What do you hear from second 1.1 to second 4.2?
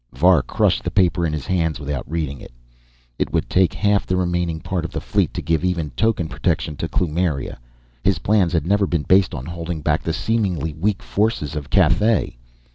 in his hands without reading it. It would take half the